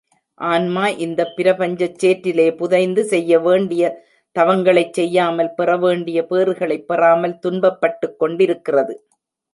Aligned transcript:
ஆன்மா 0.39 0.87
இந்தப் 0.97 1.33
பிரபஞ்சச் 1.35 1.99
சேற்றிலே 2.01 2.55
புதைந்து, 2.55 3.03
செய்ய 3.03 3.39
வேண்டிய 3.39 3.83
தவங்களைச் 4.35 4.93
செய்யாமல், 4.93 5.53
பெறவேண்டிய 5.57 6.21
பேறுகளைப் 6.25 6.87
பெறாமல் 6.87 7.39
துன்பப்பட்டுக் 7.39 8.17
கொண்டிருக்கிறது. 8.17 8.95